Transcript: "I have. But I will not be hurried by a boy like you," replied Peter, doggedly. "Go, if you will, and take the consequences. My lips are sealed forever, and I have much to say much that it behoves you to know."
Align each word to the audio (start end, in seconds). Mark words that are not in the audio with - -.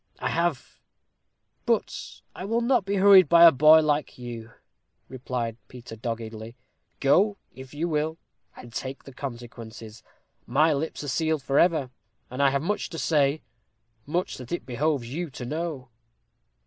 "I 0.17 0.29
have. 0.29 0.79
But 1.67 2.21
I 2.33 2.43
will 2.43 2.61
not 2.61 2.85
be 2.85 2.95
hurried 2.95 3.29
by 3.29 3.43
a 3.45 3.51
boy 3.51 3.81
like 3.81 4.17
you," 4.17 4.49
replied 5.07 5.57
Peter, 5.67 5.95
doggedly. 5.95 6.55
"Go, 6.99 7.37
if 7.53 7.75
you 7.75 7.87
will, 7.87 8.17
and 8.55 8.73
take 8.73 9.03
the 9.03 9.13
consequences. 9.13 10.01
My 10.47 10.73
lips 10.73 11.03
are 11.03 11.07
sealed 11.07 11.43
forever, 11.43 11.91
and 12.31 12.41
I 12.41 12.49
have 12.49 12.63
much 12.63 12.89
to 12.89 12.97
say 12.97 13.43
much 14.07 14.37
that 14.37 14.51
it 14.51 14.65
behoves 14.65 15.07
you 15.07 15.29
to 15.29 15.45
know." 15.45 15.89